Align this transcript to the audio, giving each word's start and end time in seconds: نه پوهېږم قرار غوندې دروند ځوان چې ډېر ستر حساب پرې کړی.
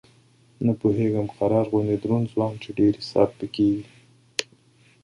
نه 0.65 0.73
پوهېږم 0.81 1.27
قرار 1.37 1.65
غوندې 1.71 1.97
دروند 2.03 2.25
ځوان 2.33 2.53
چې 2.63 2.69
ډېر 2.79 2.93
ستر 2.95 3.01
حساب 3.05 3.29
پرې 3.37 3.47
کړی. 3.55 3.77